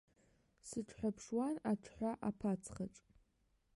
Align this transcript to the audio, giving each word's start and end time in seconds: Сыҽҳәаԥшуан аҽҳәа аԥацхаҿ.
Сыҽҳәаԥшуан 0.67 1.55
аҽҳәа 1.71 2.11
аԥацхаҿ. 2.27 2.95